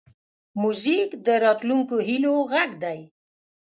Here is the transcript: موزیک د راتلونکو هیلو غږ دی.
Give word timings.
موزیک 0.61 1.09
د 1.25 1.27
راتلونکو 1.45 1.95
هیلو 2.07 2.33
غږ 2.51 2.71
دی. 2.83 2.99